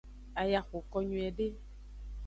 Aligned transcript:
Aya 0.41 0.59
xoko 0.67 0.95
nyuiede. 1.07 1.47